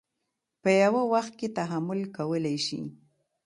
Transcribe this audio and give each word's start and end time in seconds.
په 0.61 0.69
یوه 0.83 1.01
وخت 1.13 1.33
کې 1.39 1.53
تحمل 1.57 2.01
کولی 2.17 2.57
شي. 2.65 2.81